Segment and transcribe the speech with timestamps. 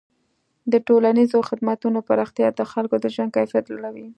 [0.71, 4.07] د ټولنیزو خدمتونو پراختیا د خلکو د ژوند کیفیت لوړوي.